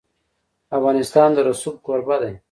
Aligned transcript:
افغانستان 0.77 1.29
د 1.35 1.37
رسوب 1.49 1.75
کوربه 1.85 2.15
دی. 2.21 2.33